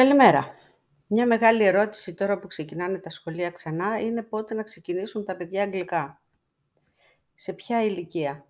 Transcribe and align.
Καλημέρα. 0.00 0.54
Μια 1.06 1.26
μεγάλη 1.26 1.64
ερώτηση 1.64 2.14
τώρα 2.14 2.38
που 2.38 2.46
ξεκινάνε 2.46 2.98
τα 2.98 3.10
σχολεία 3.10 3.50
ξανά 3.50 4.00
είναι 4.00 4.22
πότε 4.22 4.54
να 4.54 4.62
ξεκινήσουν 4.62 5.24
τα 5.24 5.36
παιδιά 5.36 5.62
αγγλικά. 5.62 6.22
Σε 7.34 7.52
ποια 7.52 7.84
ηλικία. 7.84 8.46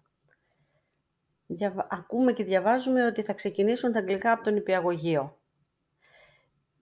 Ακούμε 1.89 2.33
και 2.33 2.45
διαβάζουμε 2.45 3.07
ότι 3.07 3.23
θα 3.23 3.33
ξεκινήσουν 3.33 3.93
τα 3.93 3.99
αγγλικά 3.99 4.33
από 4.33 4.43
τον 4.43 4.57
υπηαγωγείο. 4.57 5.41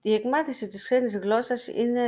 Η 0.01 0.13
εκμάθηση 0.13 0.67
της 0.67 0.83
ξένης 0.83 1.17
γλώσσας 1.17 1.67
είναι 1.67 2.05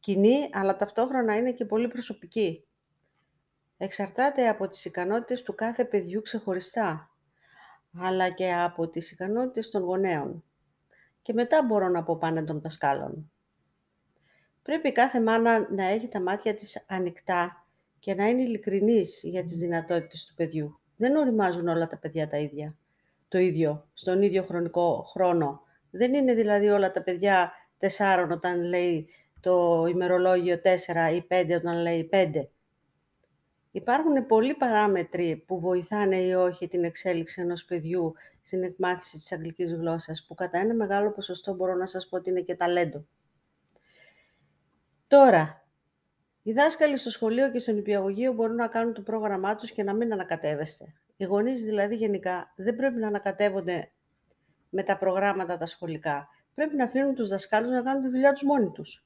κοινή, 0.00 0.48
αλλά 0.52 0.76
ταυτόχρονα 0.76 1.36
είναι 1.36 1.52
και 1.52 1.64
πολύ 1.64 1.88
προσωπική. 1.88 2.66
Εξαρτάται 3.76 4.48
από 4.48 4.68
τις 4.68 4.84
ικανότητες 4.84 5.42
του 5.42 5.54
κάθε 5.54 5.84
παιδιού 5.84 6.22
ξεχωριστά, 6.22 7.17
αλλά 8.00 8.30
και 8.30 8.52
από 8.52 8.88
τις 8.88 9.10
ικανότητες 9.10 9.70
των 9.70 9.82
γονέων. 9.82 10.44
Και 11.22 11.32
μετά 11.32 11.64
μπορώ 11.64 11.88
να 11.88 12.02
πω 12.02 12.16
πάνε 12.16 12.42
των 12.42 12.60
δασκάλων. 12.60 13.30
Πρέπει 14.62 14.92
κάθε 14.92 15.20
μάνα 15.20 15.74
να 15.74 15.84
έχει 15.84 16.08
τα 16.08 16.20
μάτια 16.20 16.54
της 16.54 16.84
ανοιχτά 16.88 17.66
και 17.98 18.14
να 18.14 18.26
είναι 18.26 18.42
ειλικρινής 18.42 19.20
για 19.22 19.44
τις 19.44 19.56
δυνατότητες 19.56 20.24
του 20.24 20.34
παιδιού. 20.34 20.80
Δεν 20.96 21.16
οριμάζουν 21.16 21.68
όλα 21.68 21.86
τα 21.86 21.98
παιδιά 21.98 22.28
τα 22.28 22.36
ίδια. 22.36 22.76
Το 23.28 23.38
ίδιο, 23.38 23.88
στον 23.92 24.22
ίδιο 24.22 24.42
χρονικό 24.42 25.04
χρόνο. 25.08 25.60
Δεν 25.90 26.14
είναι 26.14 26.34
δηλαδή 26.34 26.68
όλα 26.68 26.90
τα 26.90 27.02
παιδιά 27.02 27.52
τεσσάρων 27.78 28.30
όταν 28.30 28.62
λέει 28.62 29.08
το 29.40 29.86
ημερολόγιο 29.88 30.60
4 30.64 31.14
ή 31.14 31.26
5 31.30 31.56
όταν 31.56 31.80
λέει 31.80 32.08
5. 32.12 32.48
Υπάρχουν 33.70 34.26
πολλοί 34.26 34.54
παράμετροι 34.54 35.44
που 35.46 35.60
βοηθάνε 35.60 36.16
ή 36.16 36.32
όχι 36.32 36.68
την 36.68 36.84
εξέλιξη 36.84 37.40
ενός 37.40 37.64
παιδιού 37.64 38.14
στην 38.42 38.62
εκμάθηση 38.62 39.16
της 39.16 39.32
αγγλικής 39.32 39.72
γλώσσας, 39.72 40.24
που 40.26 40.34
κατά 40.34 40.58
ένα 40.58 40.74
μεγάλο 40.74 41.12
ποσοστό 41.12 41.54
μπορώ 41.54 41.74
να 41.74 41.86
σας 41.86 42.08
πω 42.08 42.16
ότι 42.16 42.30
είναι 42.30 42.40
και 42.40 42.54
ταλέντο. 42.54 43.06
Τώρα, 45.06 45.66
οι 46.42 46.52
δάσκαλοι 46.52 46.96
στο 46.96 47.10
σχολείο 47.10 47.50
και 47.50 47.58
στον 47.58 47.76
υπηαγωγείο 47.76 48.32
μπορούν 48.32 48.56
να 48.56 48.68
κάνουν 48.68 48.94
το 48.94 49.02
πρόγραμμά 49.02 49.54
τους 49.54 49.70
και 49.70 49.82
να 49.82 49.94
μην 49.94 50.12
ανακατεύεστε. 50.12 50.94
Οι 51.16 51.24
γονείς 51.24 51.62
δηλαδή 51.62 51.94
γενικά 51.94 52.52
δεν 52.56 52.76
πρέπει 52.76 52.98
να 52.98 53.06
ανακατεύονται 53.06 53.90
με 54.68 54.82
τα 54.82 54.98
προγράμματα 54.98 55.56
τα 55.56 55.66
σχολικά. 55.66 56.28
Πρέπει 56.54 56.76
να 56.76 56.84
αφήνουν 56.84 57.14
τους 57.14 57.28
δασκάλους 57.28 57.70
να 57.70 57.82
κάνουν 57.82 58.02
τη 58.02 58.08
δουλειά 58.08 58.32
τους 58.32 58.42
μόνοι 58.42 58.70
τους. 58.70 59.04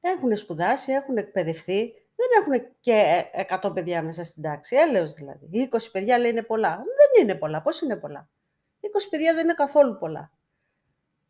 Έχουν 0.00 0.36
σπουδάσει, 0.36 0.92
έχουν 0.92 1.16
εκπαιδευτεί, 1.16 1.92
δεν 2.18 2.28
έχουν 2.40 2.74
και 2.80 3.24
100 3.62 3.74
παιδιά 3.74 4.02
μέσα 4.02 4.24
στην 4.24 4.42
τάξη. 4.42 4.76
Έλεος 4.76 5.12
δηλαδή. 5.12 5.68
20 5.72 5.76
παιδιά 5.92 6.18
λέει 6.18 6.30
είναι 6.30 6.42
πολλά. 6.42 6.76
Δεν 6.76 7.22
είναι 7.22 7.34
πολλά. 7.34 7.62
Πώς 7.62 7.80
είναι 7.80 7.96
πολλά; 7.96 8.28
20 8.80 8.86
παιδιά 9.10 9.34
δεν 9.34 9.44
είναι 9.44 9.54
καθόλου 9.54 9.98
πολλά. 9.98 10.30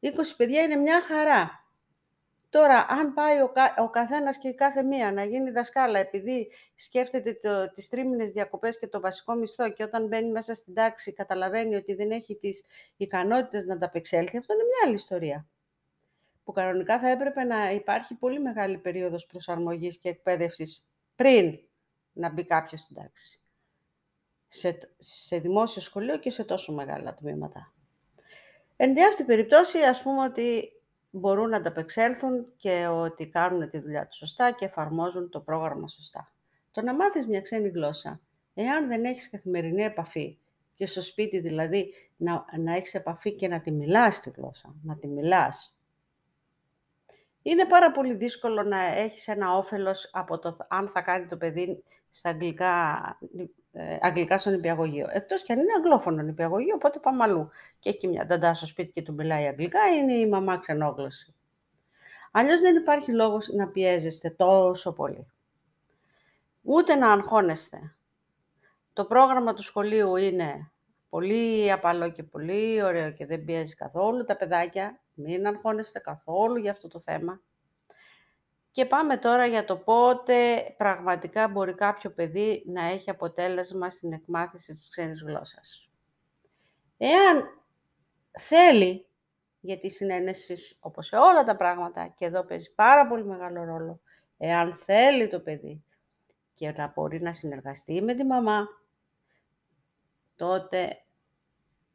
20 0.01 0.09
παιδιά 0.37 0.63
είναι 0.63 0.77
μια 0.77 1.03
χαρά. 1.03 1.67
Τώρα, 2.51 2.87
αν 2.89 3.15
πάει 3.15 3.41
ο, 3.41 3.49
κα, 3.49 3.75
ο 3.79 3.91
καθένας 3.91 4.39
και 4.39 4.49
η 4.49 4.55
κάθε 4.55 4.83
μία 4.83 5.13
να 5.13 5.25
γίνει 5.25 5.51
δασκάλα 5.51 5.99
επειδή 5.99 6.53
σκέφτεται 6.75 7.39
το, 7.43 7.71
τις 7.73 7.89
τρίμηνες 7.89 8.31
διακοπές 8.31 8.79
και 8.79 8.87
το 8.87 9.01
βασικό 9.01 9.35
μισθό 9.35 9.71
και 9.71 9.83
όταν 9.83 10.07
μπαίνει 10.07 10.31
μέσα 10.31 10.55
στην 10.55 10.75
τάξη 10.75 11.13
καταλαβαίνει 11.13 11.75
ότι 11.77 11.95
δεν 11.95 12.11
έχει 12.11 12.37
τις 12.37 12.65
ικανότητες 12.97 13.65
να 13.65 13.75
ανταπεξέλθει, 13.75 14.37
αυτό 14.39 14.55
είναι 14.55 14.63
μια 14.63 14.79
άλλη 14.85 14.95
ιστορία. 14.95 15.47
Που 16.49 16.55
κανονικά 16.55 16.99
θα 16.99 17.09
έπρεπε 17.09 17.45
να 17.45 17.71
υπάρχει 17.71 18.15
πολύ 18.15 18.41
μεγάλη 18.41 18.79
περίοδος 18.79 19.27
προσαρμογής 19.27 19.99
και 19.99 20.09
εκπαίδευσης 20.09 20.89
πριν 21.15 21.59
να 22.13 22.31
μπει 22.31 22.45
κάποιος 22.45 22.81
στην 22.81 22.97
τάξη. 22.97 23.41
Σε, 24.49 24.79
σε 24.99 25.39
δημόσιο 25.39 25.83
σχολείο 25.83 26.19
και 26.19 26.31
σε 26.31 26.45
τόσο 26.45 26.73
μεγάλα 26.73 27.15
τμήματα. 27.15 27.73
Εν 28.77 28.95
τη 28.95 29.05
αυτή 29.05 29.25
περιπτώσει, 29.25 29.79
ας 29.79 30.03
πούμε 30.03 30.25
ότι 30.25 30.73
μπορούν 31.11 31.49
να 31.49 31.57
ανταπεξέλθουν 31.57 32.53
και 32.57 32.87
ότι 32.87 33.29
κάνουν 33.29 33.69
τη 33.69 33.79
δουλειά 33.79 34.07
τους 34.07 34.19
σωστά 34.19 34.51
και 34.51 34.65
εφαρμόζουν 34.65 35.31
το 35.31 35.41
πρόγραμμα 35.41 35.89
σωστά. 35.89 36.33
Το 36.71 36.83
να 36.83 36.95
μάθεις 36.95 37.27
μια 37.27 37.41
ξένη 37.41 37.69
γλώσσα, 37.69 38.21
εάν 38.55 38.89
δεν 38.89 39.05
έχεις 39.05 39.31
καθημερινή 39.31 39.83
επαφή 39.83 40.39
και 40.75 40.87
στο 40.87 41.03
σπίτι 41.03 41.41
δηλαδή 41.41 41.95
να, 42.17 42.45
να 42.59 42.75
έχεις 42.75 42.95
επαφή 42.95 43.33
και 43.33 43.49
να 43.49 43.61
τη 43.61 43.71
μιλάς 43.71 44.21
τη 44.21 44.31
γλώσσα, 44.31 44.75
να 44.83 44.97
τη 44.97 45.07
μιλάς, 45.07 45.73
είναι 47.51 47.67
πάρα 47.67 47.93
πολύ 47.93 48.15
δύσκολο 48.15 48.63
να 48.63 48.81
έχεις 48.81 49.29
ένα 49.29 49.57
όφελος 49.57 50.11
από 50.13 50.39
το 50.39 50.57
αν 50.69 50.89
θα 50.89 51.01
κάνει 51.01 51.27
το 51.27 51.37
παιδί 51.37 51.85
στα 52.11 52.29
αγγλικά 52.29 53.03
ε, 53.73 53.99
αγγλικά 54.01 54.39
στον 54.39 54.53
νηπιαγωγείο. 54.53 55.07
Εκτός 55.11 55.43
και 55.43 55.53
αν 55.53 55.59
είναι 55.59 55.73
αγγλόφωνο 55.77 56.23
νηπιαγωγείο, 56.23 56.75
οπότε 56.75 56.99
πάμε 56.99 57.23
αλλού. 57.23 57.51
Και 57.79 57.89
έχει 57.89 58.09
μια 58.09 58.27
νταντά 58.27 58.55
στο 58.55 58.67
σπίτι 58.67 58.93
και 58.93 59.03
του 59.03 59.15
μιλάει 59.15 59.47
αγγλικά, 59.47 59.87
είναι 59.87 60.13
η 60.13 60.29
μαμά 60.29 60.59
ξενόγλωση. 60.59 61.35
Αλλιώς 62.33 62.61
δεν 62.61 62.77
υπάρχει 62.77 63.13
λόγος 63.13 63.49
να 63.49 63.69
πιέζεστε 63.69 64.31
τόσο 64.31 64.93
πολύ. 64.93 65.27
Ούτε 66.63 66.95
να 66.95 67.13
αγχώνεστε. 67.13 67.97
Το 68.93 69.05
πρόγραμμα 69.05 69.55
του 69.55 69.63
σχολείου 69.63 70.17
είναι 70.17 70.71
πολύ 71.09 71.73
απαλό 71.73 72.11
και 72.11 72.23
πολύ 72.23 72.83
ωραίο 72.83 73.11
και 73.11 73.27
δεν 73.27 73.45
πιέζει 73.45 73.75
καθόλου 73.75 74.25
τα 74.25 74.37
παιδάκια. 74.37 75.01
Μην 75.21 75.47
αγχώνεστε 75.47 75.99
καθόλου 75.99 76.57
για 76.57 76.71
αυτό 76.71 76.89
το 76.89 77.01
θέμα. 77.01 77.41
Και 78.71 78.87
πάμε 78.87 79.17
τώρα 79.17 79.47
για 79.47 79.65
το 79.65 79.77
πότε 79.77 80.35
πραγματικά 80.77 81.49
μπορεί 81.49 81.75
κάποιο 81.75 82.11
παιδί 82.11 82.65
να 82.67 82.85
έχει 82.85 83.11
αποτέλεσμα 83.11 83.91
στην 83.91 84.13
εκμάθηση 84.13 84.73
της 84.73 84.89
ξένης 84.89 85.23
γλώσσας. 85.23 85.91
Εάν 86.97 87.63
θέλει, 88.31 89.07
γιατί 89.61 89.91
συνένεση 89.91 90.79
όπως 90.81 91.07
σε 91.07 91.17
όλα 91.17 91.45
τα 91.45 91.57
πράγματα, 91.57 92.15
και 92.17 92.25
εδώ 92.25 92.45
παίζει 92.45 92.75
πάρα 92.75 93.07
πολύ 93.07 93.25
μεγάλο 93.25 93.65
ρόλο, 93.65 94.01
εάν 94.39 94.75
θέλει 94.75 95.29
το 95.29 95.41
παιδί 95.41 95.85
και 96.53 96.71
να 96.71 96.93
μπορεί 96.95 97.21
να 97.21 97.33
συνεργαστεί 97.33 98.03
με 98.03 98.15
τη 98.15 98.25
μαμά, 98.25 98.67
τότε 100.37 101.03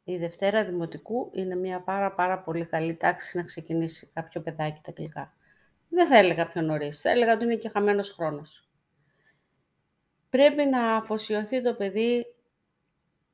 η 0.04 0.16
Δευτέρα 0.16 0.64
Δημοτικού 0.64 1.30
είναι 1.34 1.54
μια 1.54 1.80
πάρα 1.80 2.12
πάρα 2.12 2.38
πολύ 2.38 2.66
καλή 2.66 2.96
τάξη 2.96 3.36
να 3.36 3.42
ξεκινήσει 3.42 4.10
κάποιο 4.12 4.40
παιδάκι 4.40 4.80
τα 4.82 4.90
αγγλικά. 4.90 5.34
Δεν 5.88 6.06
θα 6.06 6.16
έλεγα 6.16 6.46
πιο 6.46 6.62
νωρίς. 6.62 7.00
Θα 7.00 7.10
έλεγα 7.10 7.32
ότι 7.32 7.44
είναι 7.44 7.56
και 7.56 7.68
χαμένος 7.68 8.10
χρόνος. 8.10 8.68
Πρέπει 10.30 10.64
να 10.64 10.96
αφοσιωθεί 10.96 11.62
το 11.62 11.74
παιδί 11.74 12.26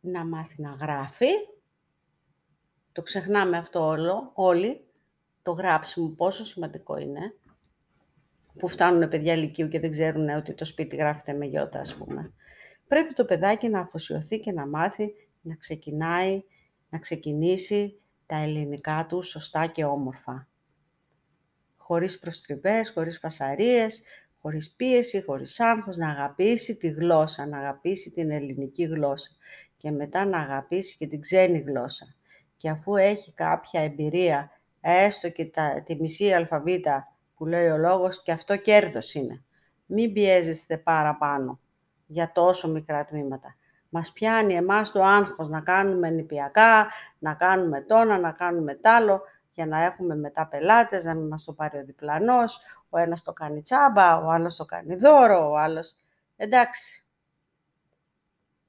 να 0.00 0.24
μάθει 0.24 0.62
να 0.62 0.70
γράφει. 0.70 1.30
Το 2.92 3.02
ξεχνάμε 3.02 3.56
αυτό 3.56 3.86
όλο, 3.86 4.30
όλοι. 4.34 4.84
Το 5.42 5.52
γράψιμο 5.52 6.08
πόσο 6.08 6.44
σημαντικό 6.44 6.96
είναι. 6.96 7.34
Που 8.58 8.68
φτάνουν 8.68 9.08
παιδιά 9.08 9.32
ηλικίου 9.32 9.68
και 9.68 9.80
δεν 9.80 9.90
ξέρουν 9.90 10.28
ότι 10.28 10.54
το 10.54 10.64
σπίτι 10.64 10.96
γράφεται 10.96 11.32
με 11.32 11.46
γιώτα, 11.46 11.80
ας 11.80 11.94
πούμε. 11.94 12.32
Πρέπει 12.86 13.12
το 13.12 13.24
παιδάκι 13.24 13.68
να 13.68 13.80
αφοσιωθεί 13.80 14.40
και 14.40 14.52
να 14.52 14.66
μάθει 14.66 15.14
να 15.40 15.54
ξεκινάει, 15.54 16.42
να 16.90 16.98
ξεκινήσει 16.98 18.00
τα 18.26 18.36
ελληνικά 18.36 19.06
τους 19.08 19.28
σωστά 19.28 19.66
και 19.66 19.84
όμορφα 19.84 20.50
χωρίς 21.90 22.18
προστριβές, 22.18 22.90
χωρίς 22.90 23.18
φασαρίες, 23.18 24.02
χωρίς 24.40 24.74
πίεση, 24.74 25.22
χωρίς 25.22 25.60
άγχος, 25.60 25.96
να 25.96 26.08
αγαπήσει 26.08 26.76
τη 26.76 26.88
γλώσσα, 26.88 27.46
να 27.46 27.58
αγαπήσει 27.58 28.10
την 28.10 28.30
ελληνική 28.30 28.84
γλώσσα 28.84 29.30
και 29.76 29.90
μετά 29.90 30.24
να 30.24 30.38
αγαπήσει 30.38 30.96
και 30.96 31.06
την 31.06 31.20
ξένη 31.20 31.58
γλώσσα. 31.58 32.14
Και 32.56 32.68
αφού 32.68 32.96
έχει 32.96 33.32
κάποια 33.32 33.80
εμπειρία, 33.80 34.50
έστω 34.80 35.30
και 35.30 35.44
τα, 35.44 35.82
τη 35.86 35.96
μισή 35.96 36.32
αλφαβήτα 36.32 37.16
που 37.34 37.46
λέει 37.46 37.66
ο 37.66 37.76
λόγος, 37.76 38.22
και 38.22 38.32
αυτό 38.32 38.56
κέρδος 38.56 39.14
είναι. 39.14 39.42
Μην 39.86 40.12
πιέζεστε 40.12 40.78
παραπάνω 40.78 41.60
για 42.06 42.32
τόσο 42.32 42.68
μικρά 42.68 43.04
τμήματα. 43.04 43.56
Μας 43.92 44.12
πιάνει 44.12 44.54
εμάς 44.54 44.92
το 44.92 45.02
άγχος 45.02 45.48
να 45.48 45.60
κάνουμε 45.60 46.10
νηπιακά, 46.10 46.88
να 47.18 47.34
κάνουμε 47.34 47.80
τόνα, 47.80 48.18
να 48.18 48.32
κάνουμε 48.32 48.74
τάλο 48.74 49.22
για 49.52 49.66
να 49.66 49.82
έχουμε 49.82 50.16
μετά 50.16 50.46
πελάτες, 50.46 51.04
να 51.04 51.14
μην 51.14 51.26
μας 51.26 51.44
το 51.44 51.52
πάρει 51.52 51.78
ο 51.78 51.84
διπλανός, 51.84 52.60
ο 52.88 52.98
ένας 52.98 53.22
το 53.22 53.32
κάνει 53.32 53.62
τσάμπα, 53.62 54.16
ο 54.16 54.30
άλλος 54.30 54.56
το 54.56 54.64
κάνει 54.64 54.94
δώρο, 54.94 55.50
ο 55.50 55.56
άλλος... 55.56 55.96
Εντάξει, 56.36 57.04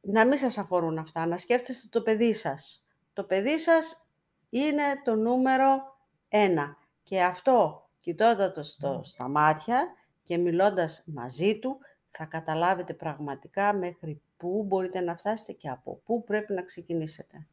να 0.02 0.26
μην 0.26 0.38
σας 0.38 0.58
αφορούν 0.58 0.98
αυτά, 0.98 1.26
να 1.26 1.38
σκέφτεστε 1.38 1.88
το 1.92 2.02
παιδί 2.02 2.34
σας. 2.34 2.84
Το 3.14 3.24
παιδί 3.24 3.60
σας 3.60 4.08
είναι 4.50 4.84
το 5.04 5.16
νούμερο 5.16 5.98
ένα. 6.28 6.78
Και 7.04 7.24
αυτό, 7.24 7.90
κοιτώντας 8.00 8.78
το 8.80 9.04
στα 9.04 9.28
μάτια 9.28 9.94
και 10.24 10.38
μιλώντας 10.38 11.04
μαζί 11.06 11.60
του, 11.60 11.80
θα 12.10 12.26
καταλάβετε 12.26 12.94
πραγματικά 12.94 13.74
μέχρι 13.74 14.22
πού 14.42 14.64
μπορείτε 14.68 15.00
να 15.00 15.18
φτάσετε 15.18 15.52
και 15.52 15.70
από 15.70 16.02
πού 16.06 16.24
πρέπει 16.24 16.54
να 16.54 16.62
ξεκινήσετε. 16.62 17.48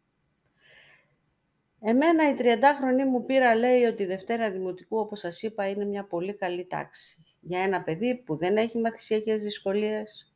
Εμένα 1.81 2.31
η 2.31 2.35
30χρονη 2.39 3.05
μου 3.11 3.25
πήρα 3.25 3.55
λέει 3.55 3.85
ότι 3.85 4.03
η 4.03 4.07
Δευτέρα 4.07 4.51
Δημοτικού, 4.51 4.99
όπως 4.99 5.19
σας 5.19 5.43
είπα, 5.43 5.69
είναι 5.69 5.85
μια 5.85 6.05
πολύ 6.05 6.35
καλή 6.35 6.67
τάξη. 6.67 7.25
Για 7.41 7.61
ένα 7.61 7.83
παιδί 7.83 8.17
που 8.17 8.37
δεν 8.37 8.57
έχει 8.57 8.79
μαθησιακές 8.79 9.43
δυσκολίες, 9.43 10.35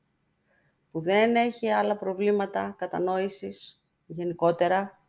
που 0.90 1.00
δεν 1.00 1.34
έχει 1.36 1.70
άλλα 1.70 1.96
προβλήματα 1.96 2.74
κατανόησης 2.78 3.82
γενικότερα 4.06 5.04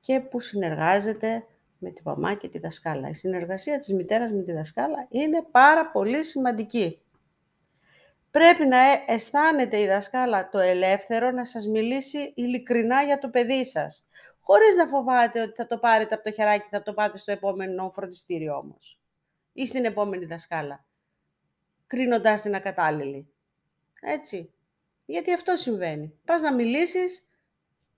και 0.00 0.20
που 0.20 0.40
συνεργάζεται 0.40 1.46
με 1.78 1.90
τη 1.90 2.02
μαμά 2.04 2.34
και 2.34 2.48
τη 2.48 2.58
δασκάλα. 2.58 3.08
Η 3.08 3.14
συνεργασία 3.14 3.78
της 3.78 3.92
μητέρας 3.92 4.32
με 4.32 4.42
τη 4.42 4.52
δασκάλα 4.52 5.06
είναι 5.10 5.42
πάρα 5.50 5.90
πολύ 5.90 6.24
σημαντική. 6.24 7.03
Πρέπει 8.34 8.66
να 8.66 8.78
ε, 8.78 9.04
αισθάνεται 9.06 9.80
η 9.80 9.86
δασκάλα 9.86 10.48
το 10.48 10.58
ελεύθερο 10.58 11.30
να 11.30 11.44
σας 11.44 11.66
μιλήσει 11.66 12.32
ειλικρινά 12.36 13.02
για 13.02 13.18
το 13.18 13.28
παιδί 13.28 13.64
σας. 13.64 14.06
Χωρίς 14.40 14.74
να 14.74 14.86
φοβάται 14.86 15.40
ότι 15.40 15.52
θα 15.54 15.66
το 15.66 15.78
πάρετε 15.78 16.14
από 16.14 16.24
το 16.24 16.32
χεράκι, 16.32 16.66
θα 16.70 16.82
το 16.82 16.94
πάτε 16.94 17.18
στο 17.18 17.32
επόμενο 17.32 17.90
φροντιστήριο 17.90 18.56
όμως. 18.56 19.00
Ή 19.52 19.66
στην 19.66 19.84
επόμενη 19.84 20.24
δασκάλα. 20.24 20.84
Κρίνοντας 21.86 22.42
την 22.42 22.54
ακατάλληλη. 22.54 23.32
Έτσι. 24.00 24.52
Γιατί 25.06 25.32
αυτό 25.32 25.56
συμβαίνει. 25.56 26.18
Πας 26.24 26.42
να 26.42 26.54
μιλήσεις 26.54 27.28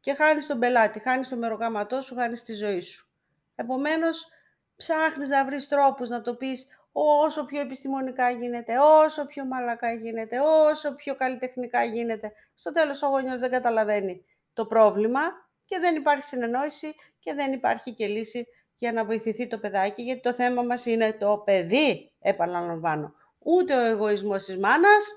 και 0.00 0.14
χάνεις 0.14 0.46
τον 0.46 0.58
πελάτη, 0.58 1.00
χάνεις 1.00 1.28
το 1.28 1.36
μεροκάματό 1.36 2.00
σου, 2.00 2.14
χάνεις 2.14 2.42
τη 2.42 2.54
ζωή 2.54 2.80
σου. 2.80 3.08
Επομένως, 3.54 4.28
ψάχνεις 4.76 5.28
να 5.28 5.44
βρεις 5.44 5.68
τρόπους 5.68 6.08
να 6.08 6.20
το 6.20 6.34
πεις 6.34 6.66
όσο 6.98 7.44
πιο 7.44 7.60
επιστημονικά 7.60 8.30
γίνεται, 8.30 8.74
όσο 8.78 9.26
πιο 9.26 9.44
μαλακά 9.44 9.92
γίνεται, 9.92 10.36
όσο 10.40 10.94
πιο 10.94 11.14
καλλιτεχνικά 11.14 11.84
γίνεται. 11.84 12.32
Στο 12.54 12.72
τέλος 12.72 13.02
ο 13.02 13.06
γονιός 13.06 13.40
δεν 13.40 13.50
καταλαβαίνει 13.50 14.24
το 14.52 14.66
πρόβλημα 14.66 15.20
και 15.64 15.78
δεν 15.78 15.96
υπάρχει 15.96 16.22
συνεννόηση 16.22 16.94
και 17.18 17.34
δεν 17.34 17.52
υπάρχει 17.52 17.94
και 17.94 18.06
λύση 18.06 18.46
για 18.76 18.92
να 18.92 19.04
βοηθηθεί 19.04 19.46
το 19.46 19.58
παιδάκι, 19.58 20.02
γιατί 20.02 20.20
το 20.20 20.32
θέμα 20.32 20.62
μας 20.62 20.86
είναι 20.86 21.12
το 21.12 21.42
παιδί, 21.44 22.12
επαναλαμβάνω. 22.20 23.14
Ούτε 23.38 23.76
ο 23.76 23.80
εγωισμός 23.80 24.44
της 24.44 24.58
μάνας, 24.58 25.16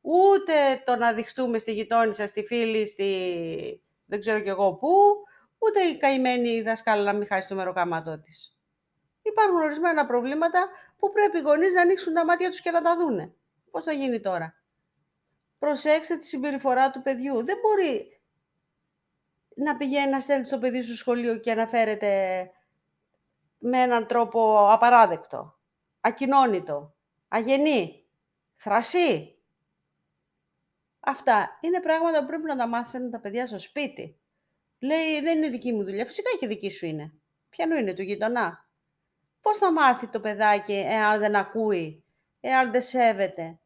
ούτε 0.00 0.52
το 0.84 0.96
να 0.96 1.12
δειχτούμε 1.12 1.58
στη 1.58 1.72
γειτόνισσα, 1.72 2.26
στη 2.26 2.44
φίλη, 2.44 2.86
στη 2.86 3.82
δεν 4.06 4.20
ξέρω 4.20 4.40
κι 4.40 4.48
εγώ 4.48 4.74
πού, 4.74 4.88
ούτε 5.58 5.80
η 5.80 5.96
καημένη 5.96 6.62
δασκάλα 6.62 7.02
να 7.02 7.12
μην 7.12 7.26
χάσει 7.26 7.48
το 7.48 7.54
μεροκάματό 7.54 8.18
της. 8.20 8.54
Υπάρχουν 9.30 9.60
ορισμένα 9.60 10.06
προβλήματα 10.06 10.68
που 10.98 11.10
πρέπει 11.10 11.38
οι 11.38 11.40
γονείς 11.40 11.72
να 11.72 11.80
ανοίξουν 11.80 12.14
τα 12.14 12.24
μάτια 12.24 12.50
τους 12.50 12.60
και 12.60 12.70
να 12.70 12.82
τα 12.82 12.96
δούνε. 12.96 13.32
Πώς 13.70 13.84
θα 13.84 13.92
γίνει 13.92 14.20
τώρα; 14.20 14.54
Προσέξτε 15.58 16.16
τη 16.16 16.26
συμπεριφορά 16.26 16.90
του 16.90 17.02
παιδιού. 17.02 17.44
Δεν 17.44 17.56
μπορεί 17.62 18.20
να 19.54 19.76
πηγαίνει 19.76 20.10
να 20.10 20.20
στέλνει 20.20 20.46
το 20.46 20.58
παιδί 20.58 20.82
στο 20.82 20.94
σχολείο 20.94 21.36
και 21.38 21.54
να 21.54 21.66
φέρεται 21.66 22.50
με 23.58 23.78
έναν 23.80 24.06
τρόπο 24.06 24.70
απαράδεκτο, 24.72 25.58
ακοινώνητο, 26.00 26.94
αγενή, 27.28 28.06
θρασί. 28.56 29.34
Αυτά 31.00 31.58
είναι 31.60 31.80
πράγματα 31.80 32.20
που 32.20 32.26
πρέπει 32.26 32.46
να 32.46 32.56
τα 32.56 32.66
μάθουν 32.66 33.10
τα 33.10 33.20
παιδιά 33.20 33.46
στο 33.46 33.58
σπίτι. 33.58 34.18
Λέει, 34.78 35.20
δεν 35.20 35.36
είναι 35.36 35.48
δική 35.48 35.72
μου 35.72 35.84
δουλειά. 35.84 36.06
Φυσικά 36.06 36.30
και 36.40 36.46
δική 36.46 36.70
σου 36.70 36.86
είναι. 36.86 37.12
Ποιανού 37.48 37.76
είναι 37.76 37.94
του 37.94 38.02
γειτονά; 38.02 38.69
Πώς 39.40 39.58
θα 39.58 39.72
μάθει 39.72 40.06
το 40.06 40.20
παιδάκι 40.20 40.72
εάν 40.72 41.20
δεν 41.20 41.36
ακούει, 41.36 42.04
εάν 42.40 42.70
δεν 42.72 42.82
σέβεται, 42.82 43.58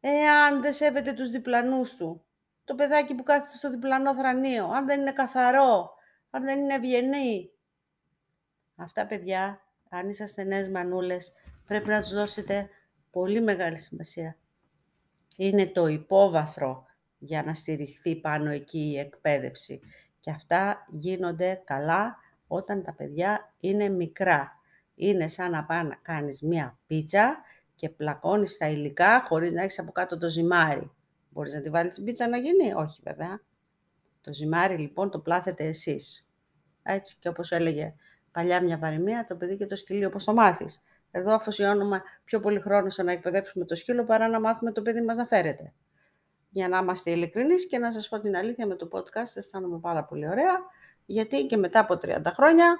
εάν 0.00 0.62
δεν 0.62 0.72
σέβεται 0.72 1.12
τους 1.12 1.30
διπλανούς 1.30 1.96
του; 1.96 2.24
Το 2.64 2.74
παιδάκι 2.74 3.14
που 3.14 3.22
κάθεται 3.22 3.56
στο 3.56 3.70
διπλανό 3.70 4.14
θρανείο, 4.14 4.66
αν 4.66 4.86
δεν 4.86 5.00
είναι 5.00 5.12
καθαρό, 5.12 5.94
αν 6.30 6.44
δεν 6.44 6.60
είναι 6.60 6.74
ευγενή; 6.74 7.50
Αυτά 8.76 9.06
παιδιά, 9.06 9.60
αν 9.88 10.08
είσαστε 10.08 10.42
νέες 10.42 10.68
μανούλες, 10.68 11.32
πρέπει 11.66 11.88
να 11.88 12.00
τους 12.00 12.12
δώσετε 12.12 12.68
πολύ 13.10 13.40
μεγάλη 13.40 13.78
σημασία. 13.78 14.36
Είναι 15.36 15.66
το 15.66 15.86
υπόβαθρο 15.86 16.84
για 17.18 17.42
να 17.42 17.54
στηριχθεί 17.54 18.16
πάνω 18.16 18.50
εκεί 18.50 18.78
η 18.78 18.98
εκπαίδευση. 18.98 19.80
Και 20.20 20.30
αυτά 20.30 20.86
γίνονται 20.90 21.62
καλά 21.64 22.16
όταν 22.52 22.82
τα 22.82 22.94
παιδιά 22.94 23.54
είναι 23.60 23.88
μικρά. 23.88 24.60
Είναι 24.94 25.28
σαν 25.28 25.50
να 25.50 25.64
πάει 25.64 25.84
να 25.84 25.98
κάνεις 26.02 26.42
μία 26.42 26.78
πίτσα 26.86 27.40
και 27.74 27.88
πλακώνεις 27.88 28.56
τα 28.56 28.68
υλικά 28.68 29.24
χωρίς 29.28 29.52
να 29.52 29.62
έχεις 29.62 29.78
από 29.78 29.92
κάτω 29.92 30.18
το 30.18 30.28
ζυμάρι. 30.28 30.90
Μπορείς 31.28 31.54
να 31.54 31.60
τη 31.60 31.70
βάλεις 31.70 31.94
την 31.94 32.04
πίτσα 32.04 32.28
να 32.28 32.36
γίνει; 32.36 32.72
Όχι 32.72 33.00
βέβαια. 33.04 33.40
Το 34.20 34.32
ζυμάρι 34.32 34.76
λοιπόν 34.76 35.10
το 35.10 35.18
πλάθετε 35.18 35.64
εσείς. 35.64 36.26
Έτσι 36.82 37.16
και 37.20 37.28
όπως 37.28 37.50
έλεγε 37.50 37.94
παλιά 38.32 38.62
μια 38.62 38.78
παροιμία, 38.78 39.24
το 39.24 39.36
παιδί 39.36 39.56
και 39.56 39.66
το 39.66 39.76
σκυλί 39.76 40.04
όπως 40.04 40.24
το 40.24 40.32
μάθεις. 40.32 40.82
Εδώ 41.10 41.34
αφοσιώνουμε 41.34 42.02
πιο 42.24 42.40
πολύ 42.40 42.60
χρόνο 42.60 42.90
στο 42.90 43.02
να 43.02 43.12
εκπαιδεύσουμε 43.12 43.64
το 43.64 43.74
σκύλο 43.74 44.04
παρά 44.04 44.28
να 44.28 44.40
μάθουμε 44.40 44.72
το 44.72 44.82
παιδί 44.82 45.02
μας 45.02 45.16
να 45.16 45.26
φέρεται. 45.26 45.72
Για 46.50 46.68
να 46.68 46.78
είμαστε 46.78 47.10
ειλικρινείς 47.10 47.66
και 47.66 47.78
να 47.78 47.92
σας 47.92 48.08
πω 48.08 48.20
την 48.20 48.36
αλήθεια 48.36 48.66
με 48.66 48.74
το 48.74 48.88
podcast 48.92 49.36
αισθάνομαι 49.36 49.78
πάρα 49.78 50.04
πολύ 50.04 50.28
ωραία, 50.28 50.64
γιατί 51.06 51.46
και 51.46 51.56
μετά 51.56 51.78
από 51.78 51.94
30 51.94 52.20
χρόνια 52.26 52.76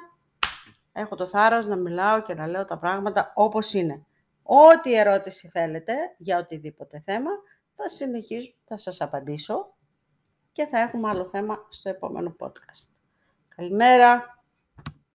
έχω 0.92 1.16
το 1.16 1.26
θάρρος 1.26 1.66
να 1.66 1.76
μιλάω 1.76 2.22
και 2.22 2.34
να 2.34 2.46
λέω 2.46 2.64
τα 2.64 2.78
πράγματα 2.78 3.32
όπως 3.34 3.72
είναι. 3.72 4.06
Ό,τι 4.42 4.94
ερώτηση 4.94 5.48
θέλετε 5.48 5.94
για 6.18 6.38
οτιδήποτε 6.38 7.00
θέμα, 7.00 7.30
θα 7.76 7.88
συνεχίσω, 7.88 8.52
θα 8.64 8.78
σας 8.78 9.00
απαντήσω 9.00 9.74
και 10.52 10.66
θα 10.66 10.78
έχουμε 10.78 11.08
άλλο 11.08 11.24
θέμα 11.24 11.66
στο 11.68 11.88
επόμενο 11.88 12.36
podcast. 12.40 12.88
Καλημέρα! 13.56 14.41